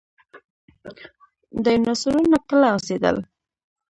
ډیناسورونه 1.63 2.37
کله 2.49 2.67
اوسیدل؟ 2.75 3.17